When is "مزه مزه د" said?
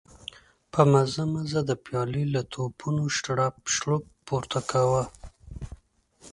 0.91-1.71